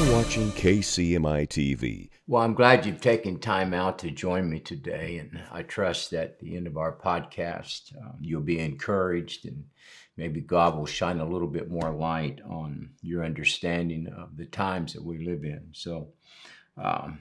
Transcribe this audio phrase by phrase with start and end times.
[0.00, 2.08] You're watching KCMI TV.
[2.26, 6.22] Well, I'm glad you've taken time out to join me today, and I trust that
[6.22, 9.62] at the end of our podcast, um, you'll be encouraged and
[10.16, 14.94] maybe God will shine a little bit more light on your understanding of the times
[14.94, 15.68] that we live in.
[15.72, 16.08] So,
[16.82, 17.18] um,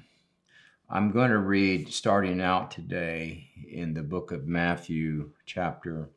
[0.89, 6.11] I'm going to read starting out today in the book of Matthew, chapter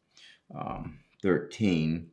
[0.56, 2.11] um, 13.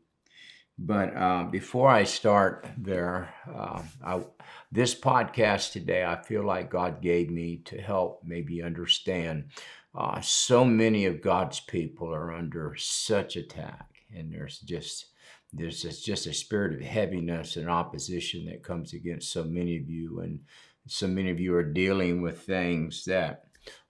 [0.81, 4.23] But uh, before I start there, uh, I,
[4.71, 9.49] this podcast today, I feel like God gave me to help maybe understand.
[9.93, 15.07] Uh, so many of God's people are under such attack, and there's just
[15.51, 19.89] there's just, just a spirit of heaviness and opposition that comes against so many of
[19.89, 20.39] you, and
[20.87, 23.43] so many of you are dealing with things that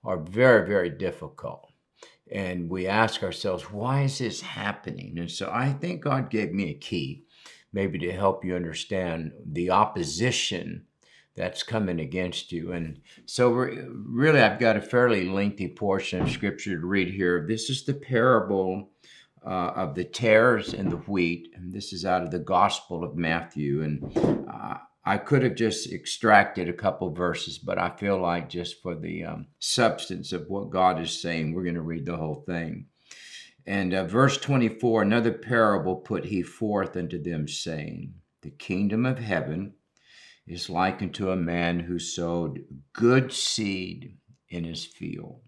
[0.03, 1.68] are very, very difficult.
[2.31, 5.17] And we ask ourselves, why is this happening?
[5.17, 7.23] And so I think God gave me a key,
[7.73, 10.85] maybe to help you understand the opposition
[11.35, 12.73] that's coming against you.
[12.73, 17.45] And so, really, I've got a fairly lengthy portion of scripture to read here.
[17.47, 18.89] This is the parable
[19.45, 21.53] uh, of the tares and the wheat.
[21.55, 23.81] And this is out of the Gospel of Matthew.
[23.83, 28.81] And uh, I could have just extracted a couple verses, but I feel like just
[28.81, 32.43] for the um, substance of what God is saying, we're going to read the whole
[32.45, 32.87] thing.
[33.65, 39.19] And uh, verse 24 another parable put he forth unto them, saying, The kingdom of
[39.19, 39.73] heaven
[40.47, 44.17] is like unto a man who sowed good seed
[44.49, 45.41] in his field.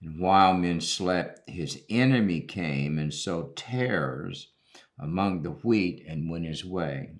[0.00, 4.48] And while men slept, his enemy came and sowed tares
[4.98, 7.10] among the wheat and went his way.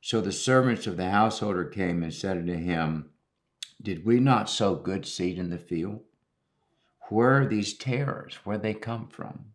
[0.00, 3.10] So the servants of the householder came and said unto him,
[3.80, 6.00] Did we not sow good seed in the field?
[7.10, 8.36] Where are these tares?
[8.44, 9.52] Where they come from?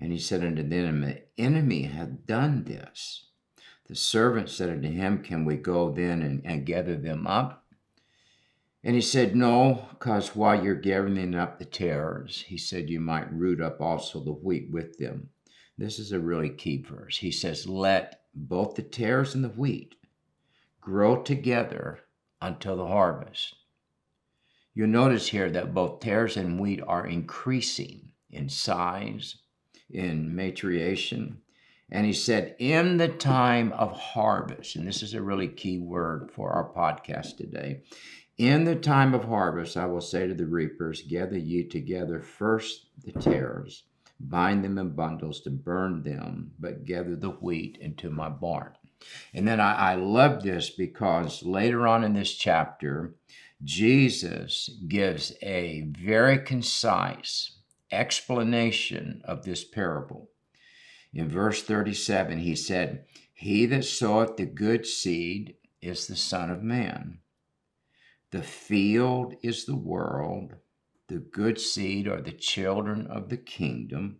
[0.00, 3.26] And he said unto them, The enemy hath done this.
[3.86, 7.64] The servant said unto him, Can we go then and, and gather them up?
[8.82, 13.32] And he said, No, because while you're gathering up the tares, he said you might
[13.32, 15.30] root up also the wheat with them.
[15.78, 17.18] This is a really key verse.
[17.18, 19.94] He says, Let both the tares and the wheat
[20.80, 22.00] grow together
[22.40, 23.56] until the harvest.
[24.74, 29.38] You'll notice here that both tares and wheat are increasing in size,
[29.88, 31.38] in maturation.
[31.90, 36.30] And he said, in the time of harvest, and this is a really key word
[36.30, 37.84] for our podcast today.
[38.36, 42.88] In the time of harvest, I will say to the reapers, Gather ye together first
[43.02, 43.84] the tares
[44.18, 48.72] bind them in bundles to burn them, but gather the wheat into my barn.
[49.34, 53.14] And then I, I love this because later on in this chapter,
[53.62, 57.58] Jesus gives a very concise
[57.90, 60.30] explanation of this parable.
[61.12, 66.62] In verse 37, he said, He that soweth the good seed is the Son of
[66.62, 67.18] Man.
[68.32, 70.56] The field is the world,
[71.08, 74.18] the good seed are the children of the kingdom,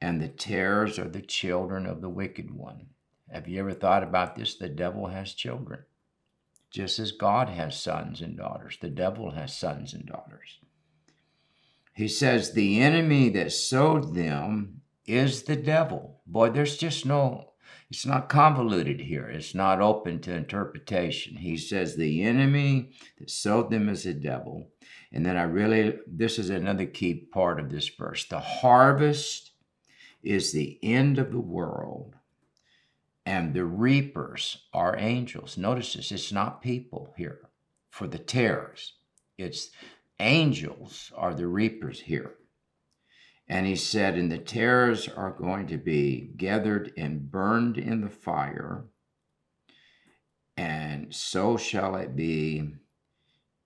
[0.00, 2.86] and the tares are the children of the wicked one.
[3.30, 4.54] Have you ever thought about this?
[4.54, 5.80] The devil has children.
[6.70, 10.58] Just as God has sons and daughters, the devil has sons and daughters.
[11.94, 16.20] He says, The enemy that sowed them is the devil.
[16.26, 17.47] Boy, there's just no,
[17.90, 19.26] it's not convoluted here.
[19.28, 21.36] It's not open to interpretation.
[21.36, 24.70] He says, The enemy that sowed them is the devil.
[25.10, 28.26] And then I really, this is another key part of this verse.
[28.26, 29.52] The harvest
[30.22, 32.14] is the end of the world,
[33.24, 35.56] and the reapers are angels.
[35.56, 37.48] Notice this, it's not people here
[37.90, 38.94] for the tares,
[39.38, 39.70] it's
[40.20, 42.34] angels are the reapers here.
[43.48, 48.10] And he said, And the tares are going to be gathered and burned in the
[48.10, 48.84] fire,
[50.56, 52.74] and so shall it be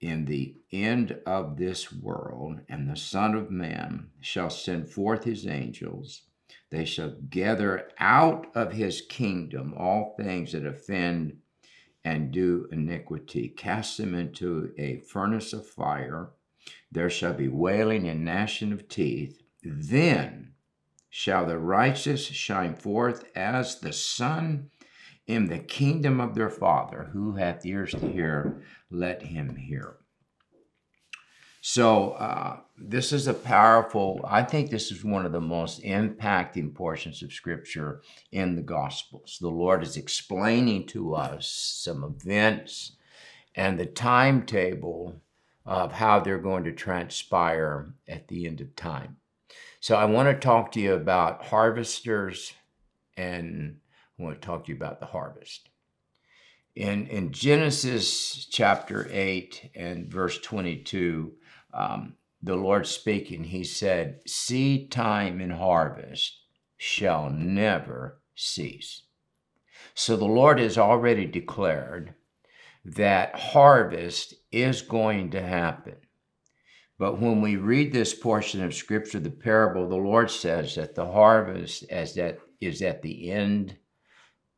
[0.00, 5.46] in the end of this world, and the Son of Man shall send forth his
[5.46, 6.22] angels.
[6.70, 11.38] They shall gather out of his kingdom all things that offend
[12.04, 16.30] and do iniquity, cast them into a furnace of fire.
[16.90, 19.41] There shall be wailing and gnashing of teeth.
[19.62, 20.54] Then
[21.08, 24.70] shall the righteous shine forth as the sun
[25.26, 27.10] in the kingdom of their Father.
[27.12, 29.96] Who hath ears to hear, let him hear.
[31.60, 36.74] So, uh, this is a powerful, I think this is one of the most impacting
[36.74, 39.38] portions of Scripture in the Gospels.
[39.40, 42.96] The Lord is explaining to us some events
[43.54, 45.20] and the timetable
[45.64, 49.18] of how they're going to transpire at the end of time.
[49.82, 52.52] So, I want to talk to you about harvesters
[53.16, 53.78] and
[54.16, 55.70] I want to talk to you about the harvest.
[56.76, 61.32] In, in Genesis chapter 8 and verse 22,
[61.74, 66.40] um, the Lord speaking, he said, Seed time and harvest
[66.76, 69.02] shall never cease.
[69.94, 72.14] So the Lord has already declared
[72.84, 75.96] that harvest is going to happen.
[77.02, 81.10] But when we read this portion of scripture, the parable, the Lord says that the
[81.10, 83.76] harvest as that is at the end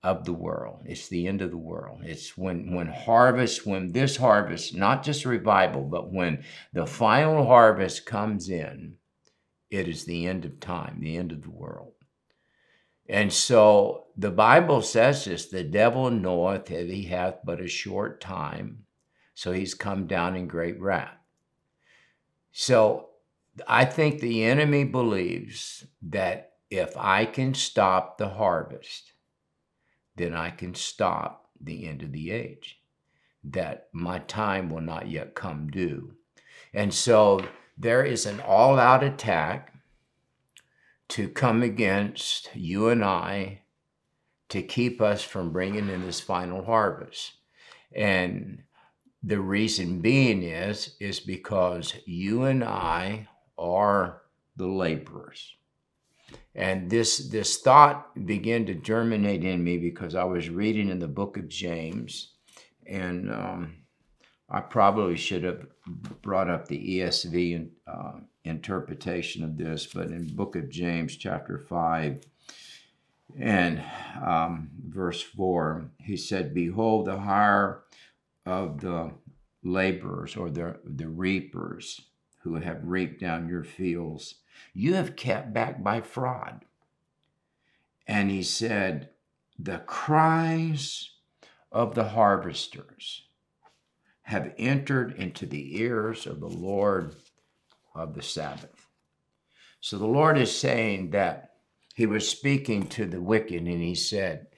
[0.02, 0.82] of the world.
[0.85, 2.02] It's the end of the world.
[2.05, 6.44] It's when when harvest, when this harvest, not just revival, but when
[6.75, 8.96] the final harvest comes in,
[9.70, 11.94] it is the end of time, the end of the world.
[13.08, 18.20] And so the Bible says this the devil knoweth that he hath but a short
[18.20, 18.85] time,
[19.32, 21.24] so he's come down in great wrath.
[22.56, 23.09] So
[23.67, 29.12] I think the enemy believes that if I can stop the harvest,
[30.17, 32.81] then I can stop the end of the age,
[33.43, 36.15] that my time will not yet come due.
[36.73, 37.45] And so
[37.77, 39.75] there is an all out attack
[41.09, 43.62] to come against you and I
[44.51, 47.33] to keep us from bringing in this final harvest.
[47.93, 48.62] And
[49.26, 54.23] the reason being is is because you and I are
[54.56, 55.55] the laborers.
[56.55, 61.09] And this this thought began to germinate in me because I was reading in the
[61.09, 62.32] book of James,
[62.87, 63.76] and um,
[64.49, 65.67] I probably should have
[66.23, 68.12] brought up the ESV uh,
[68.44, 72.25] interpretation of this, but in book of James, chapter 5,
[73.38, 73.82] and
[74.25, 77.85] um, verse 4, he said, Behold, the hire
[78.46, 79.12] of the
[79.62, 82.02] laborers or the, the reapers
[82.43, 84.37] who have reaped down your fields,
[84.75, 86.64] you have kept back by fraud.
[88.06, 89.08] And he said,
[89.58, 91.11] The cries
[91.73, 93.23] of the harvesters
[94.23, 97.17] have entered into the ears of the Lord
[97.94, 98.87] of the Sabbath.
[99.81, 101.55] So the Lord is saying that
[101.94, 104.49] he was speaking to the wicked and he said,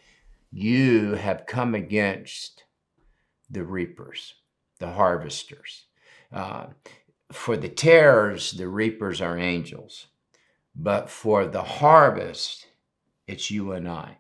[0.53, 2.65] You have come against
[3.51, 4.35] the reapers,
[4.79, 5.85] the harvesters.
[6.33, 6.67] Uh,
[7.33, 10.07] for the tares, the reapers are angels,
[10.75, 12.67] but for the harvest,
[13.27, 14.19] it's you and I.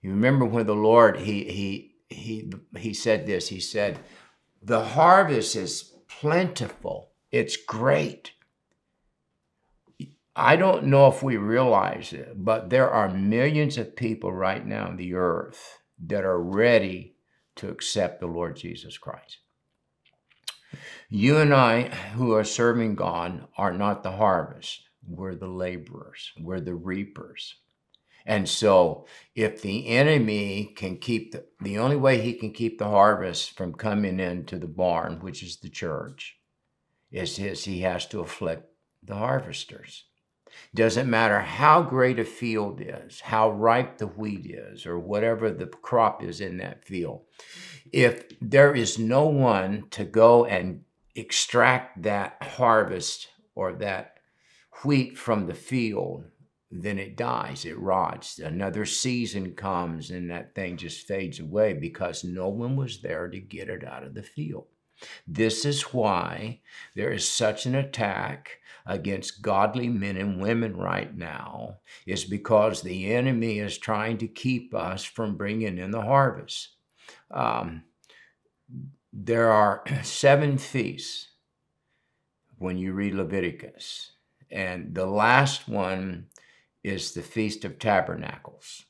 [0.00, 3.48] You remember when the Lord he he he he said this.
[3.48, 3.98] He said,
[4.62, 8.32] the harvest is plentiful, it's great.
[10.34, 14.86] I don't know if we realize it, but there are millions of people right now
[14.86, 17.16] on the earth that are ready
[17.56, 19.38] to accept the Lord Jesus Christ.
[21.08, 21.82] You and I,
[22.14, 24.88] who are serving God, are not the harvest.
[25.06, 27.56] We're the laborers, we're the reapers.
[28.24, 32.88] And so, if the enemy can keep the, the only way he can keep the
[32.88, 36.38] harvest from coming into the barn, which is the church,
[37.10, 38.70] is his, he has to afflict
[39.02, 40.04] the harvesters.
[40.74, 45.66] Doesn't matter how great a field is, how ripe the wheat is, or whatever the
[45.66, 47.22] crop is in that field.
[47.92, 50.82] If there is no one to go and
[51.14, 54.18] extract that harvest or that
[54.84, 56.24] wheat from the field,
[56.70, 58.38] then it dies, it rots.
[58.38, 63.38] Another season comes and that thing just fades away because no one was there to
[63.38, 64.66] get it out of the field.
[65.26, 66.60] This is why
[66.94, 73.12] there is such an attack against godly men and women right now, is because the
[73.12, 76.70] enemy is trying to keep us from bringing in the harvest.
[77.30, 77.84] Um,
[79.12, 81.28] there are seven feasts
[82.58, 84.12] when you read Leviticus,
[84.50, 86.26] and the last one
[86.84, 88.84] is the Feast of Tabernacles.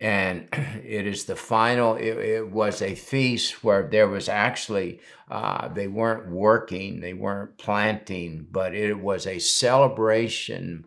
[0.00, 5.68] And it is the final, it, it was a feast where there was actually, uh,
[5.68, 10.86] they weren't working, they weren't planting, but it was a celebration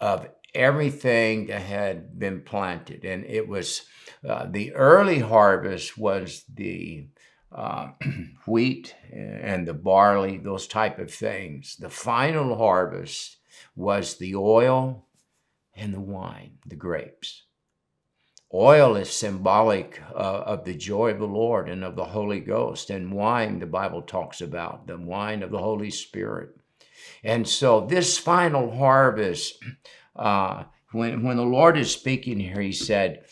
[0.00, 3.04] of everything that had been planted.
[3.04, 3.82] And it was,
[4.28, 7.06] uh, the early harvest was the
[7.54, 7.88] uh,
[8.46, 11.76] wheat and the barley, those type of things.
[11.76, 13.38] The final harvest
[13.76, 15.06] was the oil
[15.74, 17.44] and the wine, the grapes.
[18.54, 22.90] Oil is symbolic uh, of the joy of the Lord and of the Holy Ghost,
[22.90, 26.50] and wine, the Bible talks about, the wine of the Holy Spirit.
[27.24, 29.62] And so, this final harvest,
[30.14, 33.24] uh, when, when the Lord is speaking here, He said,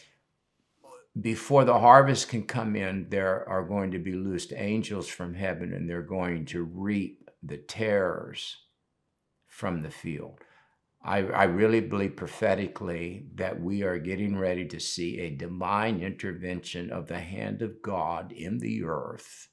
[1.21, 5.75] before the harvest can come in, there are going to be loosed angels from heaven,
[5.75, 8.57] and they're going to reap the tares
[9.49, 10.41] from the field.
[11.03, 16.91] I, I really believe prophetically that we are getting ready to see a divine intervention
[16.91, 19.49] of the hand of God in the earth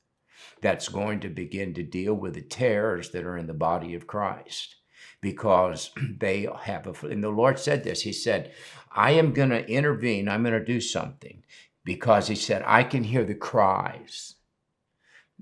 [0.62, 4.08] that's going to begin to deal with the tares that are in the body of
[4.08, 4.76] Christ
[5.22, 8.52] because they have a, and the Lord said this, He said,
[8.92, 11.44] I am going to intervene, I'm going to do something
[11.86, 14.36] because He said, I can hear the cries.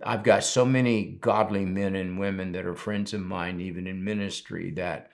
[0.03, 4.03] I've got so many godly men and women that are friends of mine, even in
[4.03, 5.09] ministry, that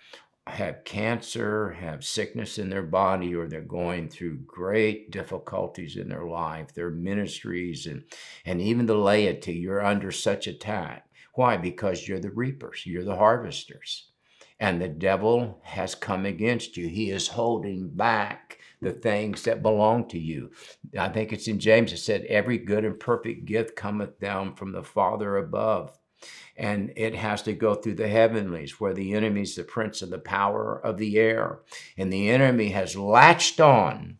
[0.47, 6.25] have cancer, have sickness in their body, or they're going through great difficulties in their
[6.25, 8.03] life, their ministries, and,
[8.45, 11.05] and even the laity, you're under such attack.
[11.35, 11.57] Why?
[11.57, 14.07] Because you're the reapers, you're the harvesters.
[14.59, 16.87] And the devil has come against you.
[16.87, 20.51] He is holding back the things that belong to you.
[20.97, 24.71] I think it's in James it said, Every good and perfect gift cometh down from
[24.71, 25.97] the Father above
[26.55, 30.09] and it has to go through the heavenlies where the enemy is the prince of
[30.09, 31.59] the power of the air.
[31.97, 34.19] And the enemy has latched on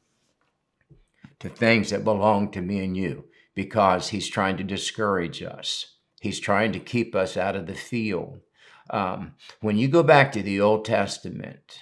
[1.39, 5.97] to things that belong to me and you because he's trying to discourage us.
[6.19, 8.41] He's trying to keep us out of the field.
[8.89, 11.79] Um, when you go back to the old testament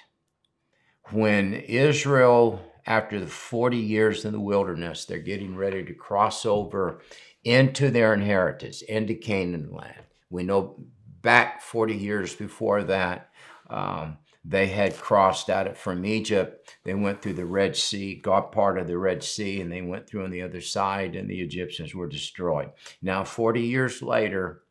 [1.12, 7.00] when israel after the 40 years in the wilderness they're getting ready to cross over
[7.42, 10.76] into their inheritance into canaan land we know
[11.22, 13.30] back 40 years before that,
[13.68, 16.76] um, they had crossed out from Egypt.
[16.84, 20.08] They went through the Red Sea, got part of the Red Sea, and they went
[20.08, 22.70] through on the other side, and the Egyptians were destroyed.
[23.02, 24.62] Now, 40 years later,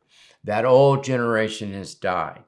[0.42, 2.42] that old generation has died.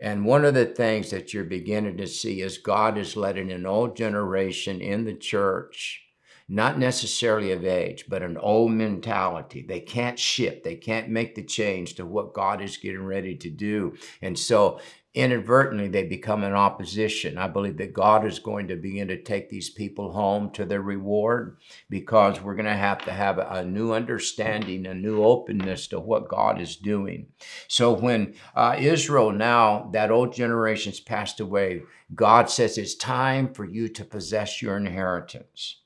[0.00, 3.66] And one of the things that you're beginning to see is God is letting an
[3.66, 6.07] old generation in the church
[6.48, 9.62] not necessarily of age, but an old mentality.
[9.62, 13.50] They can't shift, they can't make the change to what God is getting ready to
[13.50, 13.96] do.
[14.22, 14.80] And so
[15.14, 17.36] inadvertently they become an opposition.
[17.36, 20.80] I believe that God is going to begin to take these people home to their
[20.80, 21.58] reward
[21.90, 26.28] because we're going to have to have a new understanding, a new openness to what
[26.28, 27.26] God is doing.
[27.66, 31.82] So when uh, Israel now, that old generation's passed away,
[32.14, 35.80] God says it's time for you to possess your inheritance.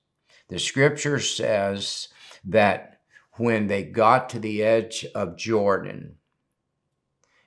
[0.52, 2.08] The scripture says
[2.44, 3.00] that
[3.38, 6.16] when they got to the edge of Jordan,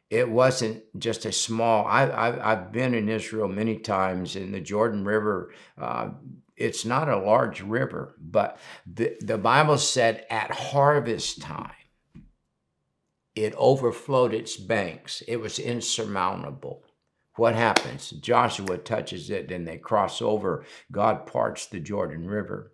[0.10, 1.86] it wasn't just a small.
[1.86, 5.54] I, have been in Israel many times in the Jordan River.
[5.80, 6.14] Uh,
[6.58, 8.58] it's not a large river, but
[8.92, 11.74] the, the Bible said at harvest time,
[13.36, 15.22] it overflowed its banks.
[15.28, 16.84] It was insurmountable.
[17.36, 18.10] What happens?
[18.10, 20.66] Joshua touches it and they cross over.
[20.92, 22.72] God parts the Jordan River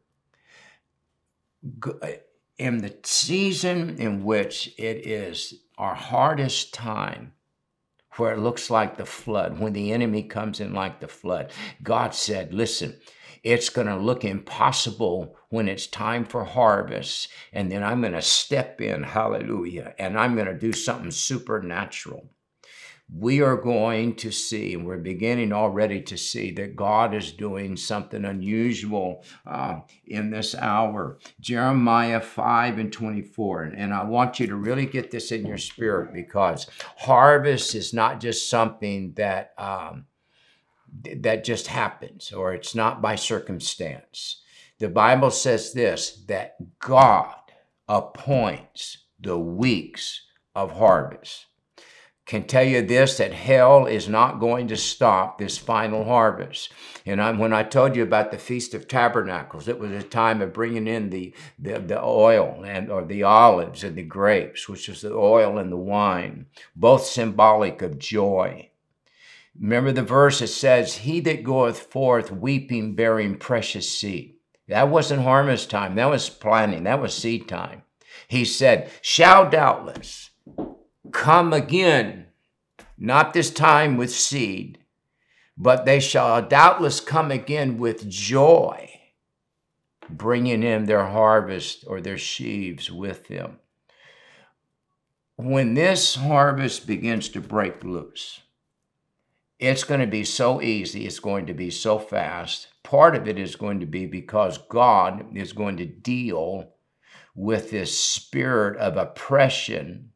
[2.57, 7.33] in the season in which it is our hardest time,
[8.17, 11.51] where it looks like the flood, when the enemy comes in like the flood,
[11.81, 12.99] God said, Listen,
[13.43, 17.29] it's going to look impossible when it's time for harvest.
[17.51, 22.29] And then I'm going to step in, hallelujah, and I'm going to do something supernatural
[23.13, 27.75] we are going to see, and we're beginning already to see, that God is doing
[27.75, 31.19] something unusual uh, in this hour.
[31.39, 33.63] Jeremiah 5 and 24.
[33.63, 38.19] And I want you to really get this in your spirit because harvest is not
[38.19, 39.53] just something that.
[39.57, 40.05] Um,
[41.03, 44.41] that just happens or it's not by circumstance.
[44.79, 47.37] The Bible says this that God
[47.87, 51.45] appoints the weeks of harvest
[52.25, 56.71] can tell you this that hell is not going to stop this final harvest.
[57.05, 60.41] And I, when I told you about the Feast of Tabernacles, it was a time
[60.41, 64.87] of bringing in the, the, the oil and or the olives and the grapes, which
[64.87, 68.69] is the oil and the wine, both symbolic of joy.
[69.59, 74.35] Remember the verse that says, He that goeth forth weeping, bearing precious seed.
[74.67, 77.83] That wasn't harvest time, that was planting, that was seed time.
[78.27, 80.30] He said, Shall doubtless
[81.11, 82.27] come again,
[82.97, 84.79] not this time with seed,
[85.57, 88.89] but they shall doubtless come again with joy,
[90.09, 93.59] bringing in their harvest or their sheaves with them.
[95.35, 98.41] When this harvest begins to break loose,
[99.59, 102.67] it's going to be so easy, it's going to be so fast.
[102.83, 106.73] Part of it is going to be because God is going to deal
[107.35, 110.10] with this spirit of oppression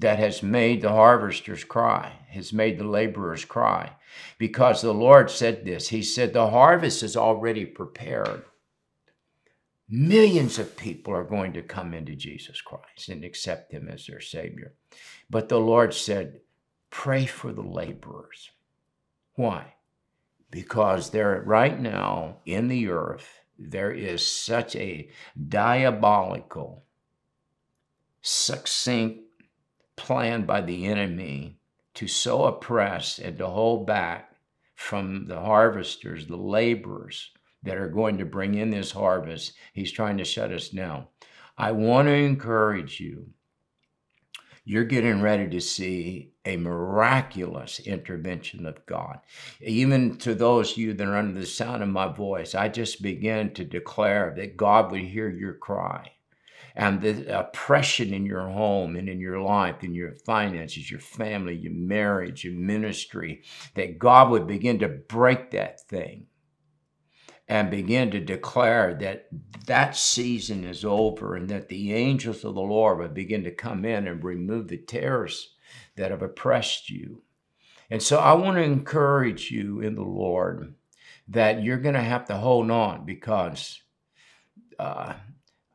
[0.00, 3.92] that has made the harvesters cry, has made the laborers cry.
[4.38, 8.44] Because the Lord said this He said, The harvest is already prepared.
[9.88, 14.20] Millions of people are going to come into Jesus Christ and accept Him as their
[14.20, 14.74] Savior.
[15.30, 16.40] But the Lord said,
[16.90, 18.50] Pray for the laborers.
[19.34, 19.74] Why?
[20.50, 25.08] because there right now in the earth there is such a
[25.48, 26.84] diabolical
[28.22, 29.20] succinct
[29.96, 31.58] plan by the enemy
[31.94, 34.32] to so oppress and to hold back
[34.74, 37.30] from the harvesters, the laborers
[37.62, 39.54] that are going to bring in this harvest.
[39.72, 41.06] He's trying to shut us down.
[41.56, 43.30] I want to encourage you.
[44.64, 49.20] You're getting ready to see a miraculous intervention of God.
[49.60, 53.00] Even to those of you that are under the sound of my voice, I just
[53.00, 56.10] begin to declare that God would hear your cry
[56.76, 61.56] and the oppression in your home and in your life, in your finances, your family,
[61.56, 63.42] your marriage, your ministry,
[63.74, 66.26] that God would begin to break that thing
[67.48, 69.28] and begin to declare that
[69.66, 73.86] that season is over and that the angels of the Lord would begin to come
[73.86, 75.54] in and remove the terrors
[75.96, 77.22] that have oppressed you.
[77.88, 80.74] And so I want to encourage you in the Lord
[81.28, 83.80] that you're going to have to hold on because
[84.78, 85.14] uh,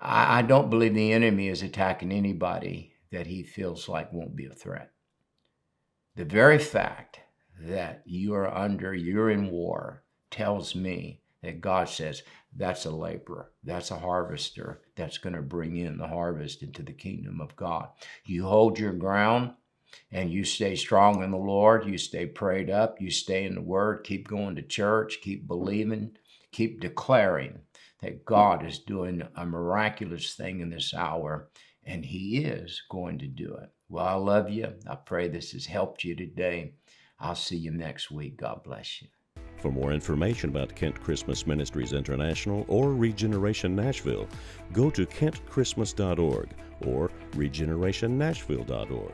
[0.01, 4.47] I, I don't believe the enemy is attacking anybody that he feels like won't be
[4.47, 4.91] a threat.
[6.15, 7.19] The very fact
[7.61, 12.23] that you are under, you're in war, tells me that God says
[12.55, 16.93] that's a laborer, that's a harvester that's going to bring in the harvest into the
[16.93, 17.89] kingdom of God.
[18.25, 19.53] You hold your ground
[20.11, 23.61] and you stay strong in the Lord, you stay prayed up, you stay in the
[23.61, 26.11] Word, keep going to church, keep believing,
[26.51, 27.59] keep declaring
[28.01, 31.49] that God is doing a miraculous thing in this hour,
[31.85, 33.69] and He is going to do it.
[33.89, 34.73] Well, I love you.
[34.87, 36.73] I pray this has helped you today.
[37.19, 38.37] I'll see you next week.
[38.37, 39.07] God bless you.
[39.57, 44.27] For more information about Kent Christmas Ministries International or Regeneration Nashville,
[44.73, 46.49] go to kentchristmas.org
[46.87, 49.13] or regenerationnashville.org.